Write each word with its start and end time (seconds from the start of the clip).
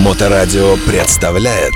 Моторадио 0.00 0.76
представляет 0.86 1.74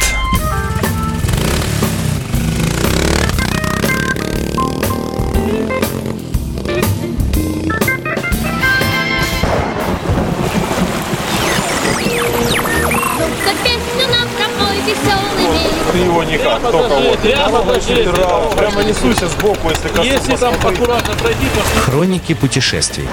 Ты 15.93 15.99
его 15.99 16.25
никак, 16.25 16.63
только 16.63 16.89
вот. 16.89 17.19
прямо 17.19 17.61
подожди. 17.61 18.09
Прямо 18.57 18.83
несуйся 18.85 19.29
сбоку, 19.29 19.69
если. 19.69 20.03
Если 20.03 20.37
там 20.37 20.55
аккуратно 20.55 21.15
пройти, 21.15 21.47
то 21.55 21.81
Хроники 21.83 22.33
путешествий. 22.33 23.07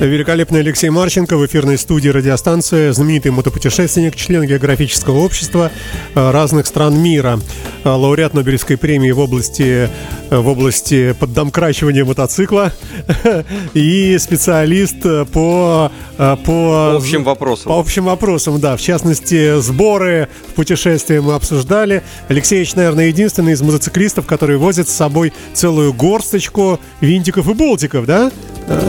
Великолепный 0.00 0.60
Алексей 0.60 0.88
Марченко 0.88 1.36
в 1.36 1.44
эфирной 1.44 1.76
студии 1.76 2.08
радиостанции, 2.08 2.90
знаменитый 2.90 3.32
мотопутешественник, 3.32 4.16
член 4.16 4.46
географического 4.46 5.18
общества 5.18 5.70
э, 6.14 6.30
разных 6.30 6.66
стран 6.66 6.98
мира, 6.98 7.38
э, 7.84 7.88
лауреат 7.88 8.32
Нобелевской 8.32 8.78
премии 8.78 9.10
в 9.10 9.18
области, 9.18 9.90
э, 10.30 10.38
в 10.38 10.48
области 10.48 11.14
поддомкрачивания 11.20 12.06
мотоцикла 12.06 12.72
и 13.74 14.16
специалист 14.16 15.02
по, 15.32 15.92
по 16.16 16.94
общим 16.96 17.22
вопросам. 17.22 17.64
По 17.66 17.78
общим 17.78 18.04
вопросам, 18.06 18.58
да. 18.58 18.78
В 18.78 18.80
частности, 18.80 19.60
сборы 19.60 20.30
в 20.48 20.54
путешествии 20.54 21.18
мы 21.18 21.34
обсуждали. 21.34 22.02
Алексеевич, 22.28 22.74
наверное, 22.74 23.08
единственный 23.08 23.52
из 23.52 23.60
мотоциклистов, 23.60 24.24
который 24.24 24.56
возит 24.56 24.88
с 24.88 24.92
собой 24.92 25.34
целую 25.52 25.92
горсточку 25.92 26.80
винтиков 27.02 27.48
и 27.48 27.52
болтиков, 27.52 28.06
да? 28.06 28.32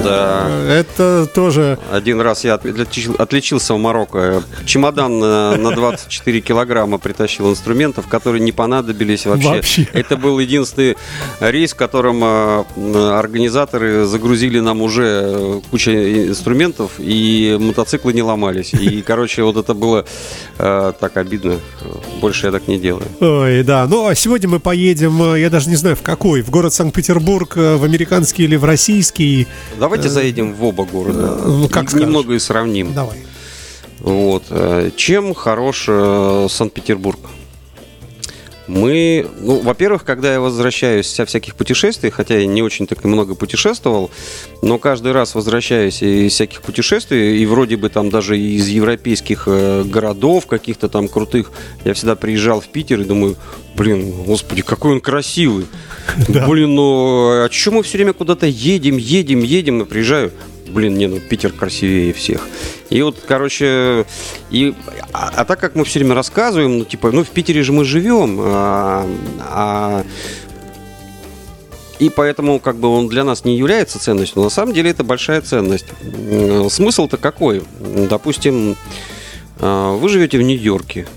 Да. 0.03 0.47
Это 0.69 1.27
тоже... 1.33 1.77
Один 1.91 2.21
раз 2.21 2.43
я 2.43 2.53
отличил- 2.55 3.15
отличился 3.17 3.73
в 3.73 3.77
Марокко. 3.77 4.43
Чемодан 4.65 5.19
на 5.19 5.57
на 5.57 5.71
24 5.71 6.41
килограмма 6.41 6.97
притащил 6.97 7.49
инструментов, 7.49 8.07
которые 8.07 8.41
не 8.41 8.51
понадобились 8.51 9.25
вообще. 9.25 9.47
Вообще. 9.49 9.87
Это 9.93 10.17
был 10.17 10.39
единственный 10.39 10.97
рейс, 11.39 11.73
в 11.73 11.75
котором 11.75 12.21
э, 12.23 12.63
организаторы 13.17 14.05
загрузили 14.05 14.59
нам 14.59 14.81
уже 14.81 15.03
э, 15.05 15.61
кучу 15.71 15.91
инструментов, 15.91 16.91
и 16.99 17.57
мотоциклы 17.59 18.13
не 18.13 18.21
ломались. 18.21 18.73
И, 18.73 19.01
короче, 19.01 19.43
вот 19.43 19.57
это 19.57 19.73
было 19.73 20.05
э, 20.57 20.93
так 20.99 21.17
обидно. 21.17 21.57
Больше 22.21 22.45
я 22.47 22.51
так 22.51 22.67
не 22.67 22.77
делаю. 22.77 23.07
Ой, 23.19 23.63
да. 23.63 23.87
Ну, 23.87 24.05
а 24.07 24.13
сегодня 24.15 24.47
мы 24.47 24.59
поедем, 24.59 25.21
э, 25.33 25.39
я 25.41 25.49
даже 25.49 25.69
не 25.69 25.75
знаю 25.75 25.95
в 25.95 26.01
какой, 26.03 26.41
в 26.43 26.49
город 26.51 26.73
Санкт-Петербург, 26.73 27.53
э, 27.57 27.75
в 27.77 27.83
американский 27.83 28.43
или 28.43 28.55
в 28.55 28.63
российский. 28.63 29.47
Давайте 29.79 30.07
заедем 30.09 30.53
в 30.53 30.63
оба 30.63 30.85
города. 30.85 31.37
ну, 31.45 31.67
как 31.67 31.89
скажешь. 31.89 32.05
Немного 32.07 32.33
и 32.35 32.39
сравним. 32.39 32.93
Давай. 32.93 33.17
Вот. 33.99 34.43
э, 34.49 34.91
Чем 34.95 35.33
хорош 35.33 35.85
э, 35.87 36.47
Санкт-Петербург? 36.49 37.19
Мы, 38.71 39.27
ну, 39.41 39.59
во-первых, 39.59 40.05
когда 40.05 40.31
я 40.31 40.39
возвращаюсь 40.39 41.05
со 41.07 41.25
всяких 41.25 41.55
путешествий, 41.55 42.09
хотя 42.09 42.37
я 42.37 42.45
не 42.45 42.63
очень 42.63 42.87
так 42.87 43.03
и 43.03 43.07
много 43.07 43.35
путешествовал, 43.35 44.11
но 44.61 44.77
каждый 44.77 45.11
раз 45.11 45.35
возвращаюсь 45.35 46.01
из 46.01 46.31
всяких 46.31 46.61
путешествий, 46.61 47.43
и 47.43 47.45
вроде 47.45 47.75
бы 47.75 47.89
там 47.89 48.09
даже 48.09 48.39
из 48.39 48.69
европейских 48.69 49.43
э, 49.47 49.83
городов, 49.83 50.47
каких-то 50.47 50.87
там 50.87 51.09
крутых, 51.09 51.51
я 51.83 51.93
всегда 51.93 52.15
приезжал 52.15 52.61
в 52.61 52.69
Питер 52.69 53.01
и 53.01 53.03
думаю, 53.03 53.35
блин, 53.75 54.09
господи, 54.25 54.61
какой 54.61 54.93
он 54.93 55.01
красивый. 55.01 55.65
Блин, 56.29 56.75
ну, 56.75 57.43
а 57.43 57.49
что 57.51 57.71
мы 57.71 57.83
все 57.83 57.97
время 57.97 58.13
куда-то 58.13 58.45
едем, 58.45 58.95
едем, 58.95 59.43
едем, 59.43 59.81
и 59.81 59.85
приезжаю, 59.85 60.31
блин, 60.71 60.95
не, 60.97 61.07
ну 61.07 61.19
Питер 61.19 61.51
красивее 61.51 62.13
всех. 62.13 62.47
И 62.89 63.01
вот, 63.01 63.17
короче, 63.27 64.05
и, 64.49 64.73
а, 65.13 65.31
а 65.35 65.45
так 65.45 65.59
как 65.59 65.75
мы 65.75 65.85
все 65.85 65.99
время 65.99 66.15
рассказываем, 66.15 66.79
ну, 66.79 66.85
типа, 66.85 67.11
ну, 67.11 67.23
в 67.23 67.29
Питере 67.29 67.63
же 67.63 67.71
мы 67.73 67.85
живем, 67.85 68.37
а, 68.41 69.07
а- 69.39 70.03
и 71.99 72.09
поэтому, 72.09 72.59
как 72.59 72.77
бы, 72.77 72.87
он 72.87 73.07
для 73.09 73.23
нас 73.23 73.45
не 73.45 73.55
является 73.57 73.99
ценностью, 73.99 74.39
но 74.39 74.45
на 74.45 74.49
самом 74.49 74.73
деле 74.73 74.89
это 74.89 75.03
большая 75.03 75.41
ценность. 75.41 75.85
Смысл-то 76.69 77.17
какой? 77.17 77.61
Допустим, 78.09 78.75
а, 79.59 79.95
вы 79.95 80.09
живете 80.09 80.39
в 80.39 80.41
Нью-Йорке, 80.41 81.07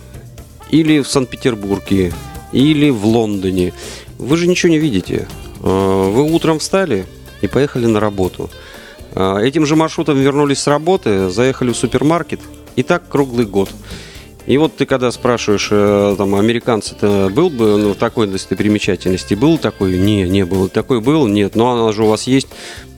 или 0.70 1.00
в 1.00 1.08
Санкт-Петербурге, 1.08 2.12
или 2.52 2.90
в 2.90 3.06
Лондоне. 3.06 3.72
Вы 4.18 4.36
же 4.36 4.46
ничего 4.46 4.70
не 4.70 4.78
видите. 4.78 5.26
А, 5.62 6.10
Вы 6.10 6.22
утром 6.30 6.58
встали 6.58 7.06
и 7.40 7.46
поехали 7.46 7.86
на 7.86 7.98
работу. 8.00 8.50
А, 9.14 9.38
Этим 9.38 9.66
же 9.66 9.76
маршрутом 9.76 10.18
вернулись 10.18 10.60
с 10.60 10.66
работы, 10.66 11.30
заехали 11.30 11.72
в 11.72 11.76
супермаркет, 11.76 12.40
и 12.76 12.82
так 12.82 13.08
круглый 13.08 13.46
год. 13.46 13.70
И 14.46 14.58
вот 14.58 14.76
ты 14.76 14.84
когда 14.84 15.10
спрашиваешь, 15.10 15.68
э, 15.70 16.14
там, 16.18 16.34
американцы-то 16.34 17.30
был 17.34 17.48
бы 17.48 17.78
ну, 17.78 17.94
в 17.94 17.96
такой 17.96 18.26
достопримечательности? 18.26 19.34
Был 19.34 19.56
такой? 19.56 19.96
Не, 19.96 20.28
не 20.28 20.44
был. 20.44 20.68
Такой 20.68 21.00
был? 21.00 21.26
Нет. 21.26 21.54
Но 21.54 21.72
она 21.72 21.92
же 21.92 22.04
у 22.04 22.08
вас 22.08 22.24
есть. 22.24 22.48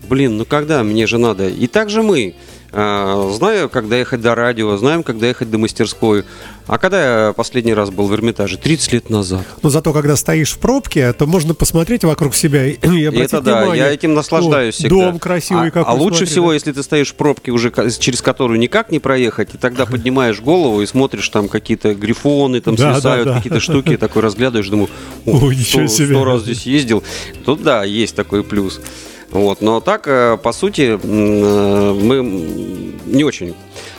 Блин, 0.08 0.38
ну 0.38 0.44
когда? 0.44 0.82
Мне 0.82 1.06
же 1.06 1.18
надо. 1.18 1.48
И 1.48 1.68
так 1.68 1.88
же 1.88 2.02
мы. 2.02 2.34
А, 2.78 3.30
Знаю, 3.32 3.70
когда 3.70 3.96
ехать 3.96 4.20
до 4.20 4.34
радио, 4.34 4.76
знаем, 4.76 5.02
когда 5.02 5.26
ехать 5.26 5.50
до 5.50 5.56
мастерской. 5.56 6.24
А 6.66 6.76
когда 6.76 7.28
я 7.28 7.32
последний 7.32 7.72
раз 7.72 7.88
был 7.90 8.06
в 8.06 8.12
Эрмитаже? 8.14 8.58
30 8.58 8.92
лет 8.92 9.08
назад. 9.08 9.46
Но 9.62 9.70
зато, 9.70 9.94
когда 9.94 10.14
стоишь 10.14 10.52
в 10.52 10.58
пробке, 10.58 11.10
то 11.14 11.26
можно 11.26 11.54
посмотреть 11.54 12.04
вокруг 12.04 12.34
себя 12.34 12.66
и, 12.66 12.72
и 12.82 13.04
обратить 13.06 13.32
это 13.32 13.40
да, 13.40 13.60
внимание. 13.62 13.84
я 13.86 13.92
этим 13.94 14.12
наслаждаюсь 14.12 14.74
О, 14.74 14.78
всегда. 14.78 14.94
Дом 14.94 15.18
красивый 15.18 15.68
а, 15.68 15.70
какой. 15.70 15.90
а 15.90 15.96
лучше 15.96 16.18
смотри, 16.18 16.32
всего, 16.32 16.48
да. 16.48 16.54
если 16.54 16.72
ты 16.72 16.82
стоишь 16.82 17.12
в 17.12 17.14
пробке, 17.14 17.50
уже 17.50 17.72
через 17.98 18.20
которую 18.20 18.58
никак 18.60 18.90
не 18.90 18.98
проехать, 18.98 19.54
и 19.54 19.56
тогда 19.58 19.86
поднимаешь 19.86 20.40
голову 20.42 20.82
и 20.82 20.86
смотришь 20.86 21.30
там 21.30 21.48
какие-то 21.48 21.94
грифоны, 21.94 22.60
там 22.60 22.74
Да, 22.76 22.92
свисают 22.94 23.24
да, 23.26 23.30
да. 23.32 23.36
какие-то 23.38 23.60
штуки, 23.60 23.96
такой 23.96 24.20
разглядываешь, 24.20 24.68
думаю, 24.68 24.90
Ой, 25.24 25.34
о, 25.34 25.54
ничего 25.54 25.86
сто, 25.88 25.96
себе. 25.96 26.08
сто 26.14 26.24
раз 26.24 26.42
здесь 26.42 26.66
ездил. 26.66 27.02
Тут 27.46 27.62
да, 27.62 27.84
есть 27.84 28.14
такой 28.14 28.44
плюс. 28.44 28.80
Вот, 29.30 29.60
но 29.60 29.80
так, 29.80 30.06
э, 30.06 30.36
по 30.42 30.52
сути, 30.52 30.98
э, 31.02 31.92
мы 31.92 32.22
не 33.06 33.24
очень. 33.24 33.54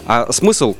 А 0.05 0.31
смысл 0.31 0.75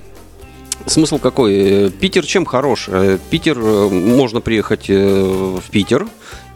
Смысл 0.86 1.18
какой? 1.18 1.90
Питер 1.90 2.26
чем 2.26 2.46
хорош? 2.46 2.88
Э, 2.88 3.18
Питер, 3.30 3.58
можно 3.60 4.40
приехать 4.42 4.88
в 4.88 5.62
Питер 5.70 6.08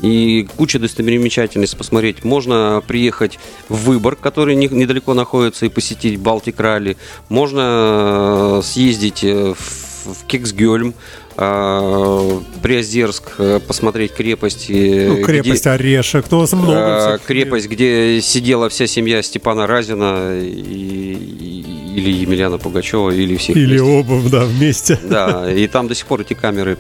и 0.01 0.47
куча 0.56 0.80
достопримечательностей 0.80 1.78
посмотреть. 1.78 2.24
Можно 2.24 2.81
приехать 2.88 3.40
в 3.68 3.85
Выборг, 3.88 4.19
который 4.22 4.56
не- 4.56 4.68
недалеко 4.69 5.13
находится, 5.16 5.66
и 5.66 5.69
посетить 5.69 6.18
Балтик 6.19 6.59
Ралли. 6.59 6.96
Можно 7.30 8.62
съездить 8.63 9.24
в 9.24 9.81
в 10.06 10.25
Кексгёльм, 10.28 10.94
э, 11.38 12.39
Приозерск, 12.62 13.23
э, 13.38 13.59
посмотреть 13.66 14.13
крепость. 14.13 14.66
э, 14.69 15.07
Ну, 15.07 15.16
где- 15.16 15.23
крепость 15.23 15.67
Орешек, 15.67 16.25
ну, 16.31 16.45
много 16.53 16.73
Э, 16.73 17.00
всяких 17.09 17.25
крепость, 17.25 17.67
где 17.67 18.19
сидела 18.22 18.69
вся 18.69 18.88
семья 18.88 19.22
Степана 19.22 19.67
Разина 19.67 20.39
и- 20.39 20.45
и- 20.45 21.95
или 21.95 22.12
Емельяна 22.12 22.57
Пугачева, 22.57 23.12
или 23.12 23.35
всех 23.38 23.56
Или 23.57 23.78
вместе. 23.79 23.84
оба, 24.13 24.29
да, 24.29 24.45
вместе. 24.45 25.00
Да, 25.03 25.51
и 25.51 25.67
там 25.67 25.88
до 25.88 25.95
сих 25.95 26.06
пор 26.06 26.22
эти 26.22 26.33
камеры. 26.33 26.78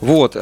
Вот. 0.00 0.36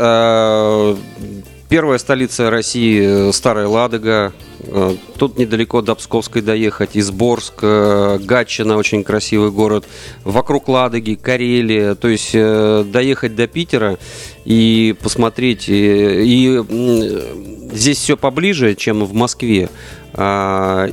Первая 1.68 1.98
столица 1.98 2.48
России, 2.48 3.28
э, 3.28 3.32
Старая 3.32 3.66
Ладога. 3.66 4.32
Э, 4.60 4.94
Тут 5.18 5.36
недалеко 5.36 5.82
до 5.82 5.96
Псковской 5.96 6.40
доехать. 6.40 6.90
Изборск, 6.94 7.54
э, 7.62 8.18
Гатчина, 8.22 8.76
очень 8.76 9.02
красивый 9.02 9.50
город. 9.50 9.84
Вокруг 10.22 10.68
Ладоги, 10.68 11.18
Карелия. 11.20 11.96
То 11.96 12.06
есть 12.06 12.32
доехать 12.32 13.34
до 13.34 13.48
Питера 13.48 13.98
и 14.44 14.94
посмотреть. 15.02 15.64
И 15.68 16.62
м, 16.68 17.74
здесь 17.76 17.98
все 17.98 18.16
поближе, 18.16 18.76
чем 18.76 19.04
в 19.04 19.12
Москве. 19.12 19.68
А, 20.14 20.88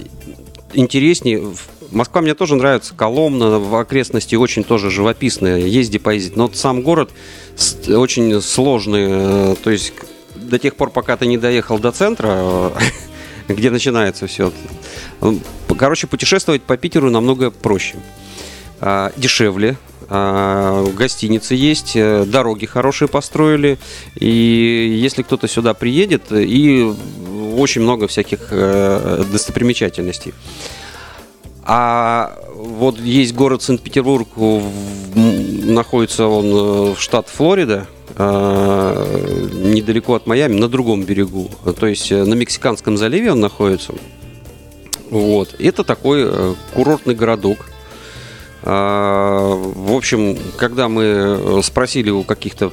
Интереснее. 0.74 1.54
Москва 1.92 2.22
мне 2.22 2.34
тоже 2.34 2.56
нравится, 2.56 2.96
Коломна, 2.96 3.60
в 3.60 3.76
окрестности 3.76 4.34
очень 4.34 4.64
тоже 4.64 4.90
живописная, 4.90 5.60
езди 5.60 6.00
поездить. 6.00 6.36
Но 6.36 6.50
сам 6.52 6.82
город 6.82 7.12
очень 7.88 8.42
сложный, 8.42 9.56
то 9.58 9.70
есть 9.70 9.94
до 10.44 10.60
тех 10.60 10.76
пор, 10.76 10.90
пока 10.90 11.18
ты 11.18 11.28
не 11.28 11.38
доехал 11.38 11.80
до 11.80 11.92
центра, 11.92 12.72
где 13.48 13.70
начинается 13.70 14.28
все. 14.28 14.52
Короче, 15.78 16.08
путешествовать 16.08 16.62
по 16.62 16.78
Питеру 16.78 17.10
намного 17.10 17.52
проще. 17.52 17.96
А, 18.80 19.12
Дешевле, 19.18 19.78
а, 20.10 20.86
гостиницы 20.92 21.56
есть, 21.56 21.94
э, 21.96 22.26
дороги 22.26 22.66
хорошие 22.66 23.08
построили. 23.08 23.78
И 24.16 25.00
если 25.02 25.24
кто-то 25.24 25.48
сюда 25.48 25.74
приедет, 25.74 26.32
и 26.32 26.94
очень 27.58 27.82
много 27.82 28.08
всяких 28.08 28.48
э, 28.52 29.24
достопримечательностей. 29.32 30.34
А 31.64 32.38
вот 32.64 32.98
есть 33.00 33.36
город 33.36 33.62
Санкт-Петербург, 33.62 34.28
находится 35.16 36.28
он 36.28 36.46
э, 36.46 36.94
в 36.94 37.00
штат 37.00 37.28
Флорида, 37.28 37.88
э, 38.16 39.48
недалеко 39.52 40.16
от 40.16 40.28
Майами, 40.28 40.56
на 40.56 40.70
другом 40.70 41.04
берегу. 41.04 41.50
То 41.78 41.88
есть 41.88 42.12
э, 42.12 42.24
на 42.24 42.34
Мексиканском 42.36 42.98
заливе 42.98 43.34
он 43.34 43.42
находится. 43.42 43.94
Вот. 45.10 45.56
Это 45.60 45.84
такой 45.84 46.56
курортный 46.74 47.16
городок. 47.16 47.58
А, 48.64 49.54
В 49.56 49.94
общем, 49.94 50.38
когда 50.58 50.88
мы 50.88 51.62
спросили 51.64 52.10
у 52.10 52.24
каких-то 52.24 52.72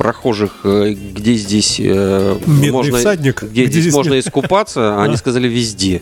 прохожих, 0.00 0.60
э, 0.64 0.94
где 0.94 1.34
здесь 1.34 1.78
э, 1.78 2.38
Медный 2.46 2.70
можно, 2.70 2.96
всадник? 2.96 3.42
где, 3.42 3.64
Где 3.64 3.70
здесь 3.70 3.82
здесь 3.82 3.94
можно 3.94 4.18
искупаться, 4.18 5.02
они 5.02 5.14
сказали 5.18 5.46
везде. 5.46 6.00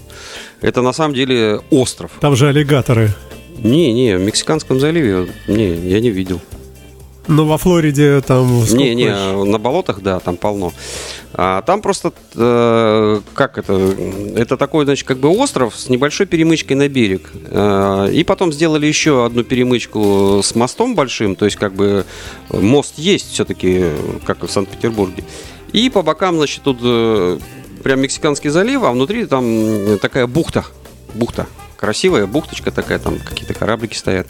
Это 0.61 0.83
на 0.83 0.93
самом 0.93 1.15
деле 1.15 1.61
остров. 1.71 2.13
Там 2.21 2.37
же 2.37 2.47
аллигаторы. 2.47 3.13
Не, 3.61 3.93
не, 3.93 4.17
в 4.17 4.21
Мексиканском 4.21 4.79
заливе, 4.79 5.27
не, 5.49 5.75
я 5.75 5.99
не 5.99 6.11
видел. 6.11 6.41
Но 7.29 7.45
во 7.45 7.59
Флориде 7.59 8.23
там... 8.23 8.65
Не, 8.73 8.95
не, 8.95 9.05
хочешь. 9.05 9.49
на 9.51 9.59
болотах, 9.59 10.01
да, 10.01 10.19
там 10.19 10.39
полно. 10.39 10.73
А 11.35 11.61
там 11.63 11.83
просто, 11.83 12.13
э, 12.35 13.21
как 13.35 13.59
это, 13.59 13.95
это 14.35 14.57
такой, 14.57 14.87
значит, 14.87 15.07
как 15.07 15.19
бы 15.19 15.29
остров 15.29 15.77
с 15.77 15.91
небольшой 15.91 16.27
перемычкой 16.27 16.77
на 16.77 16.89
берег. 16.89 17.31
Э, 17.51 18.09
и 18.11 18.25
потом 18.25 18.51
сделали 18.51 18.87
еще 18.87 19.27
одну 19.27 19.45
перемычку 19.45 20.41
с 20.43 20.55
мостом 20.55 20.95
большим, 20.95 21.37
то 21.37 21.45
есть 21.45 21.59
как 21.59 21.75
бы 21.75 22.07
мост 22.51 22.95
есть 22.97 23.31
все-таки, 23.33 23.85
как 24.25 24.43
и 24.43 24.47
в 24.47 24.51
Санкт-Петербурге. 24.51 25.23
И 25.75 25.91
по 25.91 26.03
бокам, 26.03 26.37
значит, 26.39 26.63
тут 26.63 26.79
э, 26.83 27.39
прям 27.85 28.01
Мексиканский 28.01 28.49
залив, 28.49 28.83
а 28.85 28.93
внутри 28.93 29.27
там 29.27 29.99
такая 30.01 30.27
бухта, 30.27 30.65
бухта. 31.13 31.47
Красивая 31.79 32.27
бухточка 32.27 32.73
такая, 32.73 32.99
там 32.99 33.21
какие-то 33.21 33.55
кораблики 33.55 33.97
стоят. 33.97 34.27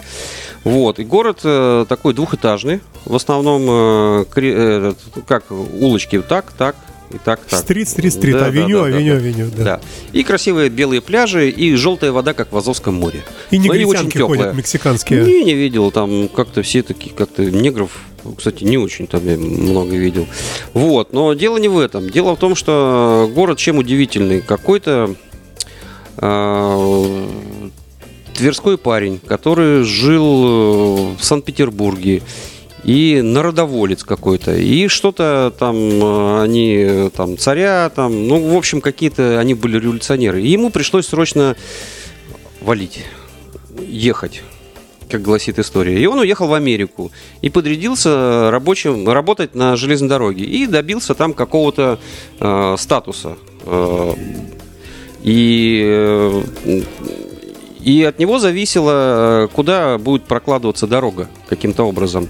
Вот. 0.64 0.98
И 0.98 1.04
город 1.04 1.40
э, 1.44 1.86
такой 1.88 2.12
двухэтажный. 2.12 2.80
В 3.06 3.16
основном, 3.16 3.62
э, 3.68 4.24
э, 4.36 4.92
как 5.26 5.50
улочки 5.50 6.20
так, 6.20 6.52
так 6.52 6.76
и 7.10 7.16
так, 7.16 7.40
так. 7.48 7.60
Стрит, 7.60 7.88
стрит, 7.88 8.12
стрит, 8.12 8.34
Да, 8.34 8.46
авеню, 8.46 8.84
да, 8.84 8.90
да, 8.90 8.96
авеню, 8.96 9.12
да. 9.12 9.18
авеню, 9.18 9.50
да. 9.56 9.64
Да. 9.64 9.80
И 10.12 10.24
красивые 10.24 10.68
белые 10.68 11.00
пляжи, 11.00 11.48
и 11.48 11.74
желтая 11.74 12.12
вода, 12.12 12.34
как 12.34 12.52
в 12.52 12.56
Азовском 12.56 12.94
море. 12.94 13.24
И 13.50 13.58
очень 13.58 13.72
негритянки 13.72 14.18
ходят 14.18 14.54
мексиканские. 14.54 15.24
Не, 15.24 15.44
не 15.44 15.54
видел. 15.54 15.90
Там 15.90 16.28
как-то 16.28 16.62
все 16.62 16.82
такие, 16.82 17.14
как-то 17.14 17.50
негров, 17.50 17.92
кстати, 18.36 18.64
не 18.64 18.76
очень 18.76 19.06
там 19.06 19.26
я 19.26 19.38
много 19.38 19.96
видел. 19.96 20.26
Вот. 20.74 21.14
Но 21.14 21.32
дело 21.32 21.56
не 21.56 21.68
в 21.68 21.78
этом. 21.78 22.10
Дело 22.10 22.36
в 22.36 22.38
том, 22.38 22.54
что 22.54 23.30
город 23.34 23.56
чем 23.56 23.78
удивительный. 23.78 24.42
Какой-то 24.42 25.14
тверской 28.38 28.78
парень, 28.78 29.20
который 29.26 29.82
жил 29.82 30.44
э, 30.44 31.16
в 31.16 31.24
Санкт-Петербурге. 31.24 32.22
И 32.84 33.20
народоволец 33.22 34.04
какой-то. 34.04 34.54
И 34.54 34.86
что-то 34.86 35.52
там 35.58 35.76
э, 35.76 36.42
они 36.42 36.76
э, 36.78 37.10
там 37.14 37.36
царя, 37.36 37.90
там, 37.94 38.28
ну, 38.28 38.54
в 38.54 38.56
общем, 38.56 38.80
какие-то 38.80 39.40
они 39.40 39.54
были 39.54 39.78
революционеры. 39.78 40.40
И 40.40 40.48
ему 40.48 40.70
пришлось 40.70 41.08
срочно 41.08 41.56
валить, 42.60 43.04
ехать 43.86 44.42
как 45.10 45.22
гласит 45.22 45.58
история. 45.58 45.98
И 45.98 46.06
он 46.06 46.18
уехал 46.18 46.48
в 46.48 46.52
Америку 46.52 47.10
и 47.40 47.48
подрядился 47.48 48.50
рабочим 48.50 49.08
работать 49.08 49.54
на 49.54 49.74
железной 49.74 50.10
дороге 50.10 50.44
и 50.44 50.66
добился 50.66 51.14
там 51.14 51.32
какого-то 51.32 51.98
э, 52.38 52.76
статуса. 52.78 53.36
Э, 53.64 54.12
и, 55.22 55.82
э, 55.84 56.42
и 57.80 58.02
от 58.04 58.18
него 58.18 58.38
зависело, 58.38 59.44
э, 59.44 59.48
куда 59.52 59.98
будет 59.98 60.24
прокладываться 60.24 60.86
дорога 60.86 61.28
каким-то 61.48 61.84
образом. 61.84 62.28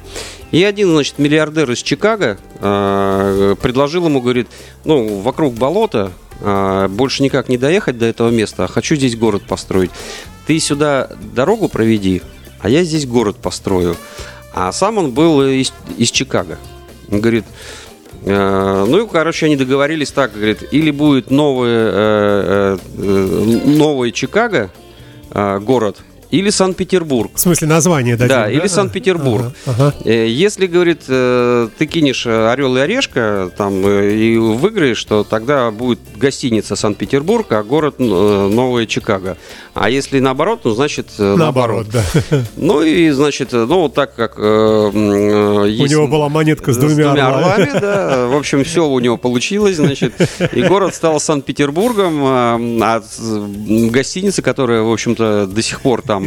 И 0.51 0.65
один, 0.65 0.91
значит, 0.91 1.19
миллиардер 1.19 1.71
из 1.71 1.83
Чикаго 1.83 2.39
э, 2.61 3.57
предложил 3.61 4.07
ему, 4.07 4.21
говорит, 4.21 4.49
ну, 4.85 5.21
вокруг 5.21 5.55
болота, 5.55 6.13
э, 6.41 6.89
больше 6.89 7.23
никак 7.23 7.49
не 7.49 7.59
доехать 7.59 7.99
до 7.99 8.07
этого 8.07 8.31
места, 8.31 8.65
а 8.65 8.69
хочу 8.69 8.97
здесь 8.97 9.17
город 9.17 9.43
построить. 9.47 9.91
Ты 10.47 10.59
сюда 10.59 11.11
дорогу 11.35 11.69
проведи, 11.69 12.23
а 12.61 12.71
я 12.71 12.83
здесь 12.85 13.07
город 13.07 13.37
построю. 13.37 13.97
А 14.55 14.73
сам 14.73 14.97
он 14.99 15.13
был 15.13 15.43
из, 15.43 15.73
из 15.99 16.11
Чикаго. 16.11 16.59
Он 17.11 17.21
говорит, 17.21 17.45
ну 18.25 19.05
и, 19.05 19.09
короче, 19.09 19.47
они 19.47 19.57
договорились 19.57 20.11
так, 20.11 20.33
говорит, 20.33 20.65
или 20.71 20.91
будет 20.91 21.31
новый, 21.31 21.71
э, 21.71 22.79
э, 22.97 23.61
новый 23.65 24.13
Чикаго, 24.13 24.71
э, 25.31 25.59
город, 25.61 25.99
или 26.31 26.51
Санкт-Петербург. 26.51 27.31
В 27.35 27.41
смысле 27.41 27.69
название 27.69 28.17
дадим, 28.17 28.29
Да, 28.37 28.51
или 28.51 28.67
Санкт-Петербург. 28.67 29.53
Ага, 29.67 29.89
ага. 29.89 29.95
Э, 30.05 30.29
Если, 30.29 30.67
говорит, 30.67 31.03
э, 31.09 31.69
ты 31.79 31.87
кинешь 31.87 32.27
э, 32.27 32.49
орел 32.51 32.77
и 32.77 32.81
орешка 32.81 33.51
там 33.57 33.81
и 33.87 34.37
выиграешь, 34.37 35.03
то 35.05 35.25
тогда 35.25 35.71
будет 35.71 35.99
гостиница 36.17 36.77
Санкт-Петербург, 36.77 37.51
а 37.53 37.63
город 37.63 37.99
Новая 37.99 38.87
Чикаго. 38.87 39.37
А 39.75 39.91
если 39.91 40.19
наоборот, 40.21 40.61
ну 40.65 40.73
значит 40.73 41.07
э, 41.19 41.35
Наоборот, 41.37 41.87
да. 41.93 42.03
Ну 42.57 42.83
и 42.83 43.11
значит, 43.11 43.53
ну 43.53 43.89
так 43.89 44.15
как 44.15 44.35
э, 44.39 44.43
э, 44.43 44.89
У 44.91 45.65
есть- 45.65 45.91
него 45.93 46.09
была 46.09 46.29
монетка 46.29 46.73
с 46.73 46.77
двумя 46.77 47.11
орлами. 47.13 47.31
орлами, 47.65 47.71
да. 47.81 48.27
В 48.27 48.37
общем, 48.37 48.65
все 48.65 48.87
у 48.87 48.99
него 49.01 49.17
получилось, 49.17 49.77
значит. 49.77 50.15
И 50.53 50.63
город 50.63 50.95
стал 50.95 51.21
Санкт-Петербургом, 51.21 52.21
а 52.25 52.59
а 52.81 53.03
гостиница, 53.91 54.43
которая, 54.43 54.83
в 54.83 54.91
общем-то, 54.93 55.47
до 55.47 55.63
сих 55.63 55.81
пор 55.81 56.03
там 56.03 56.18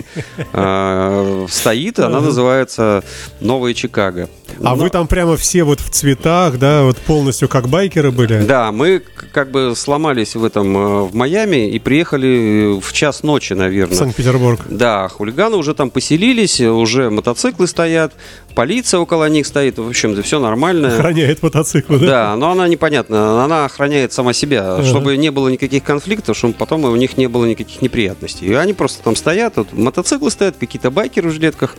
э, 0.54 1.46
стоит, 1.50 2.00
она 2.00 2.22
называется 2.22 3.04
Новая 3.40 3.74
Чикаго. 3.74 4.30
А 4.63 4.75
вы 4.75 4.89
там 4.89 5.07
прямо 5.07 5.38
все 5.38 5.63
вот 5.63 5.80
в 5.80 5.89
цветах, 5.89 6.57
да, 6.57 6.83
вот 6.83 6.98
полностью 6.98 7.48
как 7.48 7.68
байкеры 7.68 8.12
были? 8.12 8.44
Да, 8.44 8.71
мы 8.71 9.01
как 9.31 9.51
бы 9.51 9.74
сломались 9.75 10.36
в 10.36 10.44
этом 10.44 10.77
э, 10.77 11.01
в 11.03 11.15
Майами 11.15 11.69
и 11.69 11.80
приехали 11.80 12.80
в 12.80 12.94
час 12.94 13.24
ночи, 13.24 13.53
В 13.53 13.57
наверное. 13.57 13.98
Санкт-Петербург. 13.98 14.62
Да, 14.69 15.07
хулиганы 15.07 15.57
уже 15.57 15.74
там 15.74 15.89
поселились, 15.89 16.59
уже 16.62 17.09
мотоциклы 17.09 17.68
стоят, 17.68 18.13
полиция 18.56 19.00
около 19.00 19.27
них 19.30 19.45
стоит, 19.45 19.77
в 19.77 19.88
общем, 19.88 20.21
все 20.21 20.39
нормально. 20.39 20.95
Охраняет 20.95 21.42
мотоциклы, 21.44 22.00
да? 22.00 22.07
Да, 22.07 22.36
но 22.36 22.51
она 22.51 22.68
непонятна, 22.68 23.44
она 23.44 23.65
охраняет 23.65 24.13
сама 24.13 24.33
себя, 24.33 24.83
чтобы 24.83 25.18
не 25.18 25.31
было 25.31 25.50
никаких 25.50 25.83
конфликтов, 25.83 26.38
чтобы 26.38 26.54
потом 26.54 26.83
у 26.86 26.95
них 26.95 27.18
не 27.18 27.27
было 27.27 27.45
никаких 27.45 27.81
неприятностей. 27.81 28.45
И 28.47 28.54
они 28.54 28.74
просто 28.74 29.04
там 29.04 29.15
стоят, 29.15 29.57
вот, 29.57 29.74
мотоциклы 29.74 30.30
стоят, 30.31 30.57
какие-то 30.59 30.92
байкеры 30.92 31.30
в 31.30 31.33
жилетках, 31.33 31.75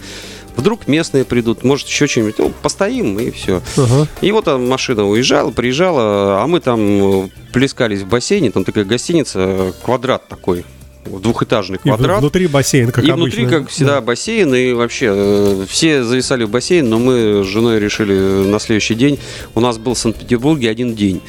вдруг 0.56 0.86
местные 0.86 1.24
придут, 1.24 1.64
может 1.64 1.86
еще 1.86 2.06
что-нибудь, 2.06 2.38
ну, 2.38 2.52
постоим 2.62 3.18
и 3.18 3.30
все. 3.30 3.60
Ага. 3.76 4.06
И 4.20 4.32
вот 4.32 4.44
там 4.44 4.68
машина 4.68 5.06
уезжала, 5.08 5.50
приезжала, 5.50 6.42
а 6.42 6.46
мы 6.46 6.60
там 6.60 7.24
э, 7.24 7.28
плескались 7.52 8.00
в 8.02 8.06
бассейне, 8.08 8.50
там 8.50 8.64
такая 8.64 8.84
гостиница, 8.84 9.38
э, 9.40 9.72
квадрат 9.84 10.28
такой, 10.28 10.64
двухэтажный 11.04 11.76
И 11.78 11.80
квадрат. 11.80 12.20
внутри 12.20 12.46
бассейн, 12.46 12.90
как 12.92 13.04
и 13.04 13.10
обычно. 13.10 13.40
внутри, 13.40 13.46
как 13.46 13.68
всегда, 13.68 14.00
бассейн, 14.00 14.54
и 14.54 14.72
вообще 14.72 15.06
э, 15.12 15.66
все 15.68 16.04
зависали 16.04 16.44
в 16.44 16.50
бассейн, 16.50 16.88
но 16.88 16.98
мы 16.98 17.42
с 17.44 17.46
женой 17.46 17.78
решили 17.80 18.14
на 18.46 18.58
следующий 18.60 18.94
день. 18.94 19.18
У 19.54 19.60
нас 19.60 19.78
был 19.78 19.94
в 19.94 19.98
Санкт-Петербурге 19.98 20.70
один 20.70 20.94
день. 20.94 21.20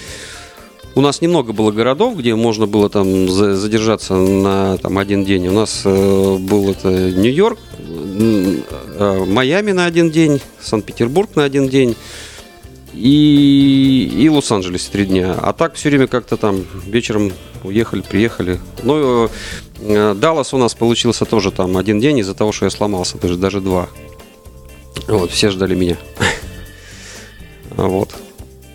У 0.95 1.01
нас 1.01 1.21
немного 1.21 1.53
было 1.53 1.71
городов, 1.71 2.15
где 2.17 2.35
можно 2.35 2.67
было 2.67 2.87
там 2.87 3.27
за- 3.27 3.55
задержаться 3.55 4.13
на 4.13 4.77
там, 4.77 4.99
один 4.99 5.25
день. 5.25 5.47
У 5.47 5.51
нас 5.51 5.81
э, 5.85 6.37
был 6.39 6.69
это 6.69 6.87
Нью-Йорк, 6.89 7.57
э, 7.79 7.82
Майами 9.27 9.71
на 9.71 9.85
один 9.85 10.11
день, 10.11 10.41
Санкт-Петербург 10.61 11.35
на 11.35 11.43
один 11.43 11.67
день 11.67 11.95
и, 12.93 14.11
и 14.15 14.29
Лос-Анджелес 14.29 14.85
три 14.85 15.05
дня. 15.05 15.33
А 15.33 15.53
так 15.53 15.75
все 15.75 15.89
время 15.89 16.07
как-то 16.07 16.37
там 16.37 16.65
вечером 16.85 17.33
уехали, 17.63 18.01
приехали. 18.01 18.59
Ну, 18.83 19.29
э, 19.79 20.15
Даллас 20.15 20.53
у 20.53 20.57
нас 20.57 20.75
получился 20.75 21.25
тоже 21.25 21.51
там 21.51 21.77
один 21.77 21.99
день 21.99 22.19
из-за 22.19 22.35
того, 22.35 22.51
что 22.51 22.65
я 22.65 22.69
сломался, 22.69 23.17
даже, 23.17 23.37
даже 23.37 23.61
два. 23.61 23.89
Вот, 25.07 25.31
все 25.31 25.49
ждали 25.49 25.75
меня. 25.75 25.97
Вот. 27.75 28.13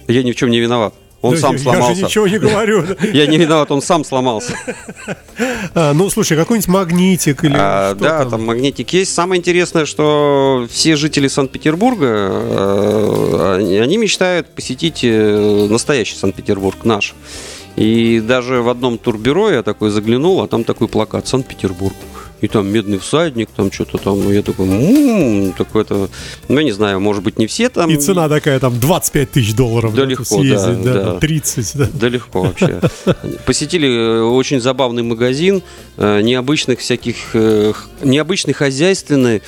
Я 0.08 0.24
ни 0.24 0.32
в 0.32 0.34
чем 0.34 0.50
не 0.50 0.58
виноват. 0.58 0.92
Он 1.20 1.34
Да 1.34 1.40
сам 1.40 1.52
я, 1.54 1.58
сломался. 1.58 1.88
Я 1.90 1.94
же 1.96 2.02
ничего 2.04 2.28
не 2.28 2.38
говорю. 2.38 2.84
Я 3.12 3.26
не 3.26 3.38
виноват, 3.38 3.70
он 3.72 3.82
сам 3.82 4.04
сломался. 4.04 4.54
А, 5.74 5.92
ну, 5.92 6.08
слушай, 6.10 6.36
какой-нибудь 6.36 6.68
магнитик 6.68 7.42
или 7.44 7.56
А, 7.56 7.94
да, 7.94 8.24
там? 8.24 8.44
магнитик 8.44 8.92
есть. 8.92 9.12
Самое 9.12 9.40
интересное, 9.40 9.84
что 9.84 10.66
все 10.70 10.94
жители 10.94 11.26
Санкт-Петербурга, 11.26 12.06
э, 12.06 13.56
они, 13.58 13.78
они 13.78 13.96
мечтают 13.96 14.46
посетить 14.48 15.00
э, 15.02 15.66
настоящий 15.68 16.14
Санкт-Петербург, 16.16 16.76
наш. 16.84 17.14
И 17.74 18.20
даже 18.20 18.62
в 18.62 18.68
одном 18.68 18.98
турбюро 18.98 19.50
я 19.50 19.62
такой 19.62 19.90
заглянул, 19.90 20.40
а 20.42 20.48
там 20.48 20.64
такой 20.64 20.88
плакат 20.88 21.26
«Санкт-Петербург». 21.26 21.94
И 22.40 22.48
там 22.48 22.68
медный 22.68 22.98
всадник, 22.98 23.48
там 23.54 23.72
что-то 23.72 23.98
там. 23.98 24.30
И 24.30 24.34
я 24.34 24.42
такой, 24.42 24.68
м 24.68 25.52
такой-то, 25.52 26.08
ну, 26.48 26.58
я 26.58 26.64
не 26.64 26.72
знаю, 26.72 27.00
может 27.00 27.22
быть, 27.22 27.38
не 27.38 27.46
все 27.46 27.68
там. 27.68 27.90
И 27.90 27.96
цена 27.96 28.28
такая, 28.28 28.60
там, 28.60 28.78
25 28.78 29.30
тысяч 29.30 29.54
долларов. 29.54 29.94
Да 29.94 30.02
да, 30.02 30.08
легко, 30.08 30.24
съездить, 30.24 30.82
да, 30.82 30.92
да, 30.92 30.92
да. 30.92 31.04
там, 31.12 31.20
30, 31.20 31.76
да. 31.76 31.88
Да 31.92 32.08
легко 32.08 32.42
вообще. 32.42 32.80
Посетили 33.46 33.88
э, 33.88 34.22
очень 34.22 34.60
забавный 34.60 35.02
магазин, 35.02 35.62
э, 35.96 36.20
необычных 36.20 36.80
всяких, 36.80 37.16
э, 37.34 37.72
необычный 38.02 38.54
хозяйственный 38.54 39.42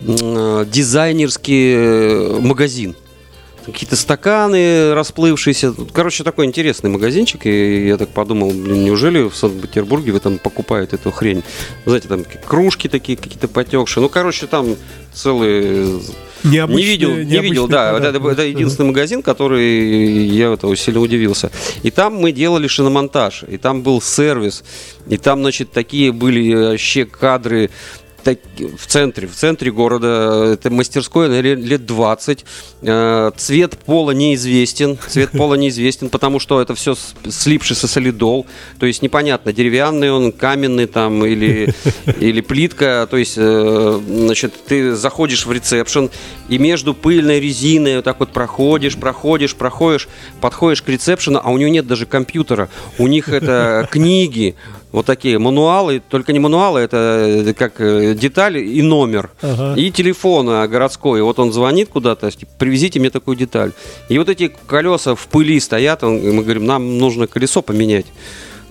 дизайнерский 0.00 2.40
магазин. 2.40 2.96
Какие-то 3.64 3.96
стаканы 3.96 4.94
расплывшиеся. 4.94 5.74
Короче, 5.92 6.24
такой 6.24 6.46
интересный 6.46 6.90
магазинчик. 6.90 7.46
И 7.46 7.86
я 7.86 7.96
так 7.96 8.10
подумал, 8.10 8.50
блин, 8.50 8.84
неужели 8.84 9.28
в 9.28 9.34
Санкт-Петербурге 9.34 10.12
вы 10.12 10.20
там 10.20 10.38
покупают 10.38 10.92
эту 10.92 11.10
хрень? 11.10 11.42
Знаете, 11.84 12.08
там 12.08 12.24
кружки 12.46 12.88
такие 12.88 13.16
какие-то 13.16 13.48
потекшие. 13.48 14.02
Ну, 14.02 14.08
короче, 14.08 14.46
там 14.46 14.76
целые... 15.12 16.00
Необычные- 16.44 16.74
не 16.74 16.82
видел, 16.82 17.16
не 17.16 17.38
видел, 17.38 17.68
да. 17.68 17.92
подарки. 17.92 18.16
Это, 18.16 18.28
это 18.30 18.42
единственный 18.42 18.86
магазин, 18.86 19.22
который 19.22 20.26
я 20.26 20.52
этого 20.52 20.74
сильно 20.76 21.00
удивился. 21.00 21.52
И 21.84 21.90
там 21.92 22.16
мы 22.16 22.32
делали 22.32 22.66
шиномонтаж, 22.66 23.44
и 23.46 23.58
там 23.58 23.82
был 23.82 24.02
сервис, 24.02 24.64
и 25.06 25.18
там, 25.18 25.42
значит, 25.42 25.70
такие 25.70 26.10
были 26.10 26.52
вообще 26.52 27.04
кадры 27.04 27.70
так- 28.22 28.38
в 28.58 28.86
центре, 28.86 29.26
в 29.26 29.34
центре 29.34 29.70
города, 29.70 30.44
это 30.52 30.70
мастерское, 30.70 31.28
наверное, 31.28 31.64
лет 31.64 31.86
20. 31.86 32.44
Э, 32.82 33.30
Цвет 33.36 33.78
пола 33.78 34.12
неизвестен, 34.12 34.98
цвет 35.08 35.30
пола 35.32 35.54
неизвестен, 35.54 36.08
потому 36.08 36.38
что 36.38 36.60
это 36.60 36.74
все 36.74 36.94
слипшийся 37.28 37.88
солидол, 37.88 38.46
то 38.78 38.86
есть 38.86 39.02
непонятно, 39.02 39.52
деревянный 39.52 40.10
он, 40.10 40.32
каменный 40.32 40.86
там 40.86 41.24
или, 41.24 41.74
или 42.20 42.40
плитка, 42.40 43.06
то 43.10 43.16
есть, 43.16 43.34
э, 43.36 44.00
значит, 44.06 44.54
ты 44.66 44.94
заходишь 44.94 45.46
в 45.46 45.52
ресепшн 45.52 46.10
и 46.48 46.58
между 46.58 46.94
пыльной 46.94 47.40
резиной 47.40 47.96
вот 47.96 48.04
так 48.04 48.20
вот 48.20 48.30
проходишь, 48.30 48.96
проходишь, 48.96 49.54
проходишь, 49.54 50.08
подходишь 50.40 50.82
к 50.82 50.88
ресепшену, 50.88 51.40
а 51.42 51.50
у 51.50 51.58
него 51.58 51.70
нет 51.70 51.86
даже 51.86 52.06
компьютера, 52.06 52.68
у 52.98 53.06
них 53.06 53.28
это 53.28 53.88
книги, 53.90 54.54
вот 54.92 55.06
такие 55.06 55.38
мануалы, 55.38 56.02
только 56.08 56.32
не 56.32 56.38
мануалы, 56.38 56.80
это 56.80 57.54
как 57.58 57.80
э, 57.80 58.14
деталь 58.14 58.58
и 58.58 58.82
номер. 58.82 59.30
Ага. 59.40 59.74
И 59.80 59.90
телефон 59.90 60.48
а, 60.50 60.66
городской. 60.68 61.22
Вот 61.22 61.38
он 61.38 61.52
звонит 61.52 61.88
куда-то, 61.88 62.30
типа, 62.30 62.52
привезите 62.58 63.00
мне 63.00 63.10
такую 63.10 63.36
деталь. 63.36 63.72
И 64.10 64.18
вот 64.18 64.28
эти 64.28 64.52
колеса 64.66 65.14
в 65.14 65.26
пыли 65.28 65.58
стоят, 65.60 66.04
он- 66.04 66.20
мы 66.20 66.42
говорим, 66.42 66.66
нам 66.66 66.98
нужно 66.98 67.26
колесо 67.26 67.62
поменять. 67.62 68.06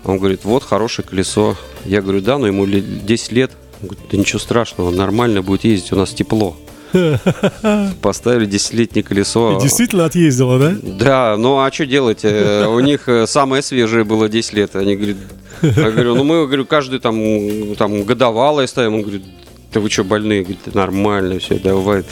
Он 0.06 0.18
говорит, 0.18 0.42
вот 0.46 0.64
хорошее 0.64 1.08
колесо. 1.08 1.56
Я 1.86 2.02
говорю, 2.02 2.22
да, 2.22 2.38
но 2.38 2.48
ему 2.48 2.66
ле- 2.66 2.82
10 2.82 3.32
лет. 3.32 3.52
Он 3.82 3.88
говорит, 3.90 4.06
да 4.12 4.18
ничего 4.18 4.40
страшного, 4.40 4.92
нормально 4.92 5.42
будет 5.42 5.64
ездить, 5.64 5.92
у 5.92 5.96
нас 5.96 6.12
тепло. 6.12 6.56
Поставили 8.02 8.48
10-летнее 8.48 9.04
колесо. 9.04 9.58
И 9.58 9.62
действительно 9.62 10.06
отъездила, 10.06 10.60
да? 10.60 10.76
Да, 10.82 11.36
ну 11.38 11.60
а 11.60 11.72
что 11.72 11.86
делать? 11.86 12.20
Э, 12.24 12.68
У 12.68 12.80
них 12.80 13.08
э, 13.08 13.28
самое 13.28 13.62
свежее 13.62 14.04
было 14.04 14.30
10 14.30 14.54
лет. 14.54 14.76
Они 14.76 14.96
говорят, 14.96 15.18
я 15.62 15.92
говорю, 15.92 16.16
ну 16.16 16.24
мы, 16.24 16.46
говорю, 16.46 16.66
каждый 16.66 17.00
там, 17.00 17.76
там 17.76 18.04
годовалое 18.04 18.68
ставим. 18.68 18.96
Он 18.96 19.02
говорит, 19.02 19.24
да 19.74 19.80
вы 19.80 19.90
что, 19.90 20.04
больные? 20.04 20.42
Говорит, 20.42 20.60
«Да 20.66 20.72
нормально 20.82 21.40
все, 21.40 21.56
давай. 21.56 22.04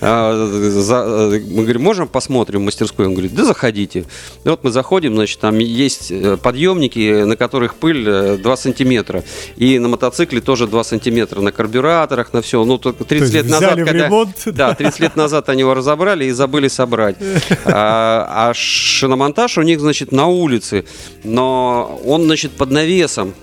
А, 0.00 0.34
за- 0.34 1.40
мы 1.50 1.62
говорим, 1.62 1.82
можем 1.82 2.08
посмотрим 2.08 2.60
в 2.60 2.64
мастерскую? 2.64 3.08
Он 3.08 3.14
говорит, 3.14 3.34
да 3.34 3.44
заходите. 3.44 4.04
И 4.44 4.48
вот 4.48 4.64
мы 4.64 4.70
заходим, 4.70 5.14
значит, 5.14 5.38
там 5.40 5.58
есть 5.58 6.10
э, 6.10 6.36
подъемники, 6.36 7.24
на 7.24 7.36
которых 7.36 7.74
пыль 7.74 8.04
э, 8.08 8.36
2 8.38 8.56
сантиметра. 8.56 9.24
И 9.56 9.78
на 9.78 9.88
мотоцикле 9.88 10.40
тоже 10.40 10.66
2 10.66 10.84
сантиметра. 10.84 11.40
На 11.40 11.52
карбюраторах, 11.52 12.32
на 12.32 12.40
все. 12.40 12.64
Ну, 12.64 12.78
только 12.78 13.04
30 13.04 13.22
есть 13.22 13.34
лет 13.34 13.50
назад, 13.50 13.74
когда... 13.76 13.92
ремонт, 13.92 14.36
Да, 14.46 14.74
30 14.74 15.00
лет 15.00 15.16
назад 15.16 15.48
они 15.48 15.60
его 15.60 15.74
разобрали 15.74 16.24
и 16.24 16.30
забыли 16.30 16.68
собрать. 16.68 17.16
А, 17.64 18.48
а 18.50 18.54
шиномонтаж 18.54 19.58
у 19.58 19.62
них, 19.62 19.80
значит, 19.80 20.12
на 20.12 20.26
улице, 20.26 20.84
но 21.24 22.00
он, 22.04 22.24
значит, 22.24 22.52
под 22.52 22.70
навесом. 22.70 23.34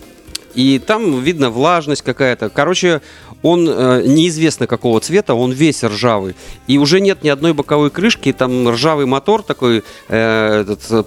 И 0.60 0.78
там 0.78 1.22
видно 1.22 1.50
влажность 1.50 2.02
какая-то. 2.02 2.50
Короче, 2.50 3.02
он 3.44 3.66
э, 3.70 4.04
неизвестно 4.06 4.68
какого 4.68 5.00
цвета, 5.00 5.34
он 5.34 5.54
весь 5.54 5.86
ржавый. 5.86 6.36
И 6.68 6.78
уже 6.78 7.00
нет 7.00 7.24
ни 7.24 7.30
одной 7.30 7.54
боковой 7.54 7.90
крышки, 7.90 8.34
там 8.34 8.68
ржавый 8.68 9.06
мотор 9.06 9.42
такой, 9.42 9.84
э, 10.10 10.62
этот, 10.64 10.82
э, 10.90 11.04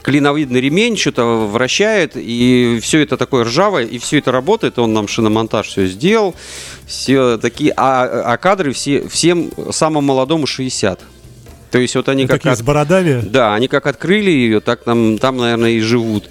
клиновидный 0.00 0.60
ремень 0.60 0.96
что-то 0.96 1.24
вращает, 1.24 2.12
и 2.14 2.78
все 2.80 3.00
это 3.02 3.16
такое 3.16 3.42
ржавое, 3.42 3.84
и 3.84 3.98
все 3.98 4.18
это 4.18 4.30
работает, 4.30 4.78
он 4.78 4.92
нам 4.92 5.08
шиномонтаж 5.08 5.66
все 5.66 5.86
сделал, 5.86 6.36
все 6.86 7.36
такие, 7.38 7.74
а, 7.76 8.04
а 8.32 8.36
кадры 8.36 8.72
все, 8.72 9.08
всем 9.08 9.50
самому 9.72 10.06
молодому 10.06 10.46
60. 10.46 11.00
То 11.72 11.78
есть 11.80 11.96
вот 11.96 12.08
они 12.08 12.28
как 12.28 12.36
Такие 12.36 12.52
от- 12.52 12.58
с 12.58 12.62
бородами. 12.62 13.20
да, 13.22 13.54
они 13.54 13.66
как 13.66 13.88
открыли 13.88 14.30
ее, 14.30 14.60
так 14.60 14.84
там, 14.84 15.18
там, 15.18 15.38
наверное, 15.38 15.70
и 15.72 15.80
живут. 15.80 16.30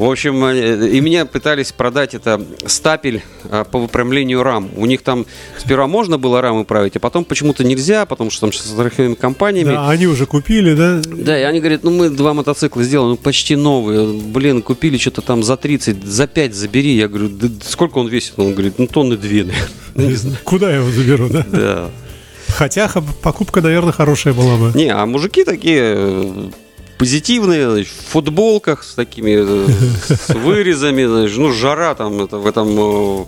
В 0.00 0.10
общем, 0.10 0.42
э, 0.46 0.88
и 0.88 0.98
меня 1.02 1.26
пытались 1.26 1.72
продать 1.72 2.14
это 2.14 2.40
стапель 2.64 3.22
а, 3.50 3.64
по 3.64 3.80
выпрямлению 3.80 4.42
рам. 4.42 4.70
У 4.76 4.86
них 4.86 5.02
там 5.02 5.26
сперва 5.58 5.86
можно 5.88 6.16
было 6.16 6.40
рамы 6.40 6.64
править, 6.64 6.96
а 6.96 7.00
потом 7.00 7.22
почему-то 7.26 7.64
нельзя, 7.64 8.06
потому 8.06 8.30
что 8.30 8.40
там 8.40 8.52
сейчас 8.52 8.68
с 8.68 8.70
страховыми 8.70 9.12
компаниями. 9.12 9.72
Да, 9.72 9.90
они 9.90 10.06
уже 10.06 10.24
купили, 10.24 10.72
да? 10.72 11.02
Да, 11.06 11.38
и 11.38 11.42
они 11.42 11.60
говорят, 11.60 11.84
ну 11.84 11.90
мы 11.90 12.08
два 12.08 12.32
мотоцикла 12.32 12.82
сделали, 12.82 13.10
ну 13.10 13.16
почти 13.18 13.56
новые. 13.56 14.18
Блин, 14.18 14.62
купили 14.62 14.96
что-то 14.96 15.20
там 15.20 15.42
за 15.42 15.58
30, 15.58 16.02
за 16.02 16.26
5 16.26 16.54
забери. 16.54 16.96
Я 16.96 17.06
говорю, 17.06 17.28
да 17.28 17.48
сколько 17.62 17.98
он 17.98 18.08
весит? 18.08 18.38
Он 18.38 18.52
говорит, 18.52 18.78
ну 18.78 18.86
тонны 18.86 19.18
две. 19.18 19.52
наверное». 19.94 20.38
Куда 20.44 20.70
я 20.70 20.76
его 20.76 20.90
заберу, 20.90 21.28
да? 21.28 21.44
Да. 21.52 21.90
Хотя 22.48 22.90
покупка, 23.20 23.60
наверное, 23.60 23.92
хорошая 23.92 24.32
была 24.32 24.56
бы. 24.56 24.72
Не, 24.74 24.88
а 24.88 25.04
мужики 25.04 25.44
такие 25.44 25.82
э, 25.82 26.50
позитивные, 27.00 27.84
в 27.84 27.88
футболках 27.88 28.84
с 28.84 28.94
такими, 28.94 29.30
э, 29.30 29.68
с 30.06 30.34
вырезами, 30.34 31.06
знаешь, 31.06 31.34
ну, 31.34 31.50
жара 31.50 31.94
там, 31.94 32.22
это 32.22 32.36
в 32.36 32.46
этом, 32.46 32.68
э, 32.78 33.24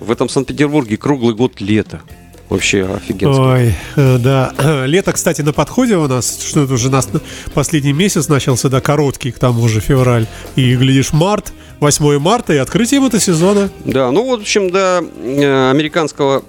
в 0.00 0.10
этом 0.10 0.28
Санкт-Петербурге 0.28 0.98
круглый 0.98 1.34
год 1.34 1.58
лето. 1.58 2.02
Вообще 2.50 2.84
офигенно. 2.84 3.54
Ой, 3.54 3.74
э, 3.96 4.18
да. 4.18 4.52
Лето, 4.86 5.12
кстати, 5.12 5.40
на 5.40 5.54
подходе 5.54 5.96
у 5.96 6.06
нас, 6.06 6.38
что 6.46 6.64
это 6.64 6.74
уже 6.74 6.90
нас 6.90 7.08
последний 7.54 7.94
месяц 7.94 8.28
начался, 8.28 8.68
да, 8.68 8.82
короткий, 8.82 9.32
к 9.32 9.38
тому 9.38 9.66
же, 9.68 9.80
февраль. 9.80 10.26
И, 10.54 10.76
глядишь, 10.76 11.14
март, 11.14 11.54
8 11.80 12.18
марта 12.18 12.52
и 12.52 12.58
открытие 12.58 13.00
мотосезона. 13.00 13.70
Да, 13.86 14.10
ну, 14.10 14.28
в 14.28 14.34
общем, 14.34 14.70
до 14.70 14.98
американского 14.98 16.42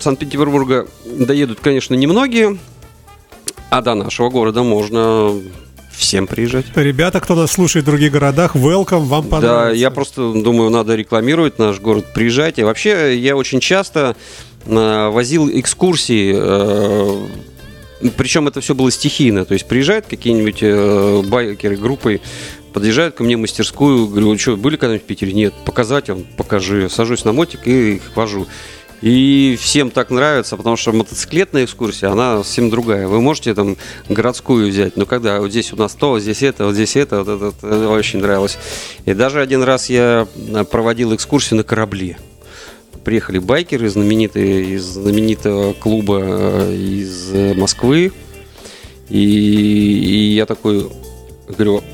Санкт-Петербурга 0.00 0.88
доедут, 1.04 1.60
конечно, 1.60 1.94
немногие, 1.94 2.58
а 3.70 3.80
до 3.80 3.94
нашего 3.94 4.28
города 4.28 4.64
можно 4.64 5.40
всем 5.96 6.26
приезжать. 6.26 6.66
Ребята, 6.74 7.20
кто 7.20 7.34
нас 7.34 7.52
слушает 7.52 7.84
в 7.84 7.88
других 7.88 8.12
городах, 8.12 8.54
welcome, 8.56 9.04
вам 9.06 9.24
Да, 9.24 9.28
понравится. 9.30 9.78
я 9.80 9.90
просто 9.90 10.32
думаю, 10.32 10.70
надо 10.70 10.94
рекламировать 10.94 11.58
наш 11.58 11.80
город. 11.80 12.06
Приезжайте. 12.14 12.64
Вообще, 12.64 13.16
я 13.18 13.36
очень 13.36 13.60
часто 13.60 14.16
э, 14.66 15.08
возил 15.08 15.48
экскурсии. 15.48 16.34
э, 16.36 17.26
причем 18.16 18.46
это 18.46 18.60
все 18.60 18.74
было 18.74 18.90
стихийно. 18.90 19.44
То 19.44 19.54
есть 19.54 19.66
приезжают 19.66 20.06
какие-нибудь 20.06 20.58
э, 20.60 21.22
байкеры 21.26 21.76
группой, 21.76 22.20
подъезжают 22.74 23.14
ко 23.14 23.24
мне 23.24 23.36
в 23.36 23.40
мастерскую, 23.40 24.06
говорю, 24.06 24.36
что, 24.38 24.56
были 24.56 24.76
когда-нибудь 24.76 25.04
в 25.04 25.06
Питере? 25.08 25.32
Нет. 25.32 25.54
Показать 25.64 26.10
он, 26.10 26.24
покажи. 26.36 26.88
Сажусь 26.90 27.24
на 27.24 27.32
мотик 27.32 27.66
и 27.66 27.94
их 27.96 28.02
вожу. 28.14 28.46
И 29.02 29.58
всем 29.60 29.90
так 29.90 30.10
нравится, 30.10 30.56
потому 30.56 30.76
что 30.76 30.92
мотоциклетная 30.92 31.64
экскурсия, 31.64 32.10
она 32.10 32.38
совсем 32.38 32.70
другая. 32.70 33.06
Вы 33.06 33.20
можете 33.20 33.54
там 33.54 33.76
городскую 34.08 34.68
взять, 34.68 34.96
но 34.96 35.04
когда 35.04 35.40
вот 35.40 35.50
здесь 35.50 35.72
у 35.72 35.76
нас 35.76 35.94
то, 35.94 36.10
вот 36.10 36.22
здесь 36.22 36.42
это, 36.42 36.64
вот 36.64 36.74
здесь 36.74 36.96
это, 36.96 37.22
вот 37.22 37.42
это, 37.42 37.66
это 37.66 37.88
очень 37.90 38.20
нравилось. 38.20 38.58
И 39.04 39.12
даже 39.12 39.40
один 39.40 39.62
раз 39.62 39.90
я 39.90 40.26
э, 40.34 40.64
проводил 40.64 41.14
экскурсию 41.14 41.58
на 41.58 41.62
корабле. 41.62 42.16
Приехали 43.04 43.38
байкеры 43.38 43.88
знаменитые 43.88 44.74
из 44.74 44.84
знаменитого 44.84 45.74
клуба 45.74 46.20
э, 46.22 46.74
из 46.74 47.30
э, 47.32 47.54
Москвы. 47.54 48.12
И, 49.10 49.18
и 49.18 50.34
я 50.34 50.46
такой 50.46 50.90
говорю, 51.46 51.84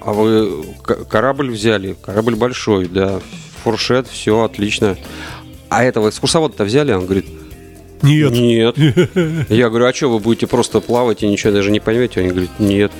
а 0.00 0.12
вы 0.12 0.64
корабль 1.08 1.50
взяли? 1.50 1.96
Корабль 2.02 2.34
большой, 2.34 2.88
да. 2.88 3.20
Фуршет, 3.62 4.08
все 4.08 4.42
отлично. 4.42 4.96
А 5.68 5.84
этого 5.84 6.08
экскурсовода-то 6.08 6.64
взяли? 6.64 6.92
Он 6.92 7.04
говорит, 7.04 7.26
Нет. 8.02 8.32
нет. 8.32 8.76
Я 9.48 9.68
говорю, 9.68 9.86
а 9.86 9.94
что, 9.94 10.08
вы 10.08 10.18
будете 10.18 10.46
просто 10.46 10.80
плавать 10.80 11.22
и 11.22 11.28
ничего 11.28 11.52
даже 11.52 11.70
не 11.70 11.80
поймете? 11.80 12.20
Они 12.20 12.30
говорят, 12.30 12.50
нет. 12.58 12.92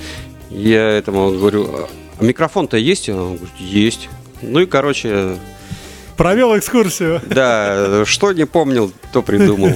Я 0.49 0.89
этому 0.89 1.31
говорю, 1.31 1.87
а 2.19 2.23
микрофон-то 2.23 2.77
есть? 2.77 3.09
Он 3.09 3.35
говорит, 3.35 3.55
есть. 3.59 4.09
Ну 4.41 4.61
и, 4.61 4.65
короче, 4.65 5.37
Провел 6.19 6.57
экскурсию. 6.57 7.21
да, 7.27 8.03
что 8.05 8.33
не 8.33 8.45
помнил, 8.45 8.91
то 9.13 9.21
придумал. 9.21 9.71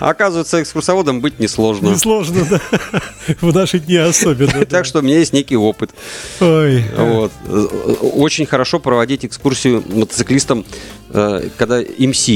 Оказывается, 0.00 0.62
экскурсоводом 0.62 1.20
быть 1.20 1.38
несложно. 1.40 1.90
Несложно, 1.90 2.46
да. 2.48 2.60
В 3.42 3.54
наши 3.54 3.78
дни 3.78 3.96
особенно. 3.96 4.50
да. 4.60 4.64
Так 4.64 4.86
что 4.86 5.00
у 5.00 5.02
меня 5.02 5.18
есть 5.18 5.34
некий 5.34 5.58
опыт. 5.58 5.90
Ой. 6.40 6.82
Вот. 6.96 7.32
Очень 8.00 8.46
хорошо 8.46 8.78
проводить 8.78 9.26
экскурсию 9.26 9.84
мотоциклистам, 9.88 10.64
э, 11.10 11.50
когда 11.58 11.82
МС. 11.98 12.30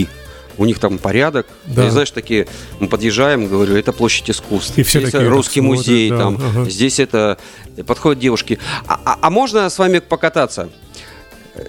У 0.58 0.66
них 0.66 0.78
там 0.78 0.98
порядок. 0.98 1.46
Да. 1.64 1.86
И 1.86 1.90
знаешь, 1.90 2.10
такие, 2.10 2.46
мы 2.80 2.88
подъезжаем, 2.88 3.46
говорю, 3.46 3.76
это 3.76 3.94
площадь 3.94 4.28
искусств. 4.28 4.76
И 4.76 4.82
все 4.82 5.00
Здесь 5.00 5.12
такие 5.12 5.30
русский 5.30 5.60
так 5.60 5.68
музей, 5.68 6.08
смотрят, 6.08 6.22
там, 6.22 6.36
да, 6.36 6.60
ага. 6.60 6.70
здесь 6.70 7.00
это... 7.00 7.38
Подходят 7.86 8.18
девушки. 8.18 8.58
А, 8.86 9.00
а- 9.06 9.18
а 9.22 9.30
можно 9.30 9.70
с 9.70 9.78
вами 9.78 10.00
покататься? 10.00 10.68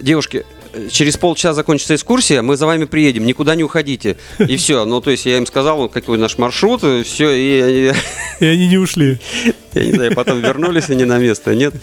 Девушки, 0.01 0.45
через 0.89 1.17
полчаса 1.17 1.53
закончится 1.53 1.95
экскурсия, 1.95 2.41
мы 2.41 2.57
за 2.57 2.65
вами 2.65 2.85
приедем, 2.85 3.25
никуда 3.25 3.55
не 3.55 3.63
уходите. 3.63 4.17
И 4.39 4.57
все. 4.57 4.85
Ну, 4.85 5.01
то 5.01 5.11
есть 5.11 5.25
я 5.25 5.37
им 5.37 5.45
сказал, 5.45 5.89
какой 5.89 6.17
наш 6.17 6.37
маршрут, 6.37 6.81
все, 7.05 7.31
и 7.31 7.61
они, 7.61 7.91
И 8.39 8.45
они 8.45 8.67
не 8.67 8.77
ушли. 8.77 9.17
я 9.73 9.85
не 9.85 9.93
знаю, 9.93 10.13
потом 10.15 10.41
вернулись 10.41 10.89
они 10.89 11.05
на 11.05 11.17
место, 11.17 11.55
нет. 11.55 11.73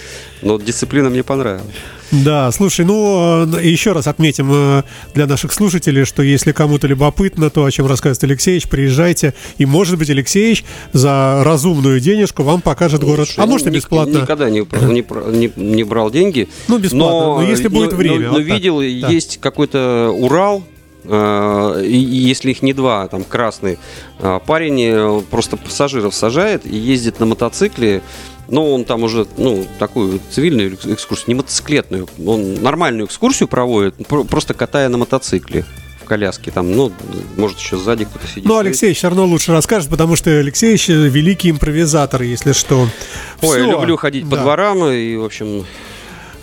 Но 0.43 0.59
дисциплина 0.59 1.11
мне 1.11 1.23
понравилась. 1.25 1.75
Да, 2.11 2.51
слушай, 2.53 2.85
ну 2.85 3.47
э, 3.57 3.65
еще 3.67 3.93
раз 3.93 4.07
отметим 4.07 4.51
э, 4.53 4.83
для 5.15 5.27
наших 5.27 5.53
слушателей, 5.53 6.05
что 6.05 6.23
если 6.23 6.53
кому-то 6.53 6.87
любопытно 6.87 7.51
то, 7.51 7.65
о 7.65 7.71
чем 7.71 7.87
рассказывает 7.87 8.23
Алексеевич, 8.25 8.69
приезжайте, 8.69 9.35
и, 9.59 9.67
может 9.67 9.99
быть, 9.99 10.11
Алексеевич 10.11 10.65
за 10.93 11.43
разумную 11.45 12.01
денежку 12.01 12.43
вам 12.43 12.61
покажет 12.61 13.03
город. 13.03 13.29
А 13.37 13.43
Я 13.43 13.47
может 13.47 13.67
и 13.67 13.71
бесплатно. 13.71 14.19
Никогда 14.19 14.51
не, 14.51 14.61
не, 14.61 15.05
не- 15.39 15.53
не 15.57 15.85
брал 15.85 16.11
деньги. 16.11 16.49
Ну, 16.69 16.79
бесплатно, 16.79 17.37
но 17.37 17.43
если 17.43 17.69
будет 17.69 17.93
время, 17.93 18.27
Но, 18.29 18.35
вот 18.35 18.47
так. 18.47 18.57
видел, 18.59 18.79
Да. 18.79 19.09
есть 19.11 19.39
какой-то 19.41 20.11
Урал, 20.17 20.59
э, 20.59 20.74
если 21.07 22.51
их 22.51 22.63
не 22.63 22.73
два, 22.73 23.07
там 23.09 23.25
красный, 23.25 23.79
э, 24.19 24.41
парень 24.47 24.81
э, 24.83 25.21
просто 25.31 25.57
пассажиров 25.57 26.15
сажает 26.15 26.65
и 26.67 26.77
ездит 26.77 27.21
на 27.21 27.27
мотоцикле. 27.27 28.03
Но 28.49 28.73
он 28.75 28.85
там 28.85 29.03
уже, 29.03 29.27
ну, 29.39 29.67
такую 29.79 30.21
цивильную 30.31 30.75
экс- 30.75 30.85
экскурсию, 30.87 31.29
не 31.29 31.35
мотоциклетную, 31.37 32.07
он 32.27 32.63
нормальную 32.63 33.07
экскурсию 33.07 33.49
проводит, 33.49 33.95
про- 34.07 34.25
просто 34.25 34.53
катая 34.53 34.91
на 34.91 34.99
мотоцикле 34.99 35.65
в 36.03 36.05
коляске. 36.07 36.51
Там, 36.51 36.71
ну, 36.71 36.93
может, 37.39 37.59
еще 37.59 37.79
сзади 37.79 38.05
кто-то 38.05 38.27
сидит. 38.27 38.45
Ну, 38.45 38.59
Алексеевич 38.59 38.99
все 38.99 39.09
равно 39.09 39.25
лучше 39.25 39.53
расскажет, 39.53 39.89
потому 39.89 40.15
что 40.17 40.29
Алексеевич 40.31 40.91
э, 40.91 40.93
великий 40.93 41.51
импровизатор, 41.51 42.21
если 42.23 42.53
что. 42.53 42.87
Ой, 43.41 43.59
я 43.61 43.65
Всё. 43.65 43.71
люблю 43.71 43.97
ходить 43.97 44.29
по 44.29 44.37
Да. 44.37 44.43
дворам, 44.43 44.85
и, 44.91 45.17
в 45.17 45.25
общем, 45.25 45.65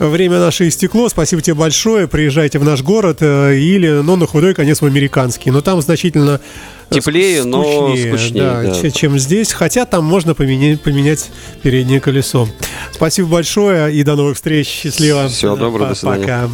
Время 0.10 0.40
наше 0.40 0.68
истекло. 0.68 1.10
Спасибо 1.10 1.42
тебе 1.44 1.54
большое. 1.54 2.08
Приезжайте 2.08 2.58
в 2.58 2.64
наш 2.64 2.82
город 2.82 3.18
э, 3.22 3.56
или, 3.56 4.02
ну, 4.02 4.16
на 4.16 4.26
худой 4.26 4.56
конец 4.56 4.82
в 4.82 4.86
американский. 4.86 5.52
Но 5.52 5.62
там 5.62 5.80
значительно 5.80 6.42
э, 6.90 6.96
Теплее, 6.96 7.44
но 7.44 7.96
скучнее, 7.96 8.44
да, 8.44 8.64
да. 8.64 8.82
че- 8.82 8.90
чем 8.90 9.20
здесь. 9.20 9.54
Хотя 9.54 9.86
там 9.86 10.04
можно 10.04 10.34
поменять, 10.34 10.82
поменять 10.82 11.30
переднее 11.62 12.00
колесо. 12.00 12.50
Спасибо 12.92 13.28
большое 13.28 13.94
и 13.94 14.02
до 14.02 14.16
новых 14.16 14.38
встреч. 14.38 14.68
Счастливо. 14.68 15.28
Всего 15.28 15.56
доброго, 15.56 15.90
до 15.90 15.96
свидания. 15.96 16.22
Пока. 16.24 16.50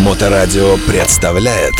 Моторадио 0.00 0.76
представляет 0.88 1.74